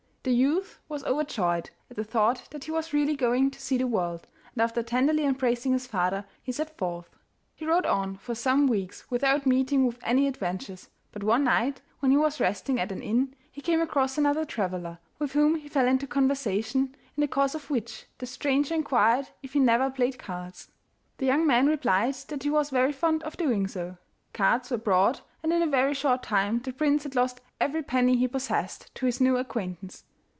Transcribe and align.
The 0.23 0.31
youth 0.35 0.77
was 0.87 1.03
overjoyed 1.05 1.71
at 1.89 1.95
the 1.95 2.03
thought 2.03 2.47
that 2.51 2.65
he 2.65 2.69
was 2.69 2.93
really 2.93 3.15
going 3.15 3.49
to 3.49 3.59
see 3.59 3.79
the 3.79 3.87
world, 3.87 4.27
and 4.53 4.61
after 4.61 4.83
tenderly 4.83 5.25
embracing 5.25 5.71
his 5.73 5.87
father 5.87 6.25
he 6.43 6.51
set 6.51 6.77
forth. 6.77 7.09
He 7.55 7.65
rode 7.65 7.87
on 7.87 8.17
for 8.17 8.35
some 8.35 8.67
weeks 8.67 9.09
without 9.09 9.47
meeting 9.47 9.83
with 9.87 9.97
any 10.03 10.27
adventures; 10.27 10.89
but 11.11 11.23
one 11.23 11.43
night 11.45 11.81
when 12.01 12.11
he 12.11 12.17
was 12.17 12.39
resting 12.39 12.79
at 12.79 12.91
an 12.91 13.01
inn, 13.01 13.33
he 13.51 13.61
came 13.61 13.81
across 13.81 14.15
another 14.15 14.45
traveller, 14.45 14.99
with 15.17 15.31
whom 15.31 15.55
he 15.55 15.67
fell 15.67 15.87
into 15.87 16.05
conversation, 16.05 16.95
in 17.17 17.21
the 17.21 17.27
course 17.27 17.55
of 17.55 17.71
which 17.71 18.05
the 18.19 18.27
stranger 18.27 18.75
inquired 18.75 19.29
if 19.41 19.53
he 19.53 19.59
never 19.59 19.89
played 19.89 20.19
cards. 20.19 20.67
The 21.17 21.25
young 21.25 21.47
man 21.47 21.65
replied 21.65 22.13
that 22.27 22.43
he 22.43 22.51
was 22.51 22.69
very 22.69 22.93
fond 22.93 23.23
of 23.23 23.37
doing 23.37 23.65
so. 23.67 23.97
Cards 24.33 24.69
were 24.69 24.77
brought, 24.77 25.23
and 25.41 25.51
in 25.51 25.63
a 25.63 25.67
very 25.67 25.95
short 25.95 26.21
time 26.21 26.59
the 26.59 26.71
prince 26.73 27.01
had 27.01 27.15
lost 27.15 27.41
every 27.59 27.81
penny 27.81 28.15
he 28.17 28.27
possessed 28.27 28.93
to 28.93 29.07
his 29.07 29.19
new 29.19 29.35
acquaintance. 29.37 30.03